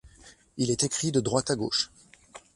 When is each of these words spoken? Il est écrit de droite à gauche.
Il 0.57 0.71
est 0.71 0.83
écrit 0.83 1.11
de 1.11 1.19
droite 1.19 1.51
à 1.51 1.55
gauche. 1.55 1.91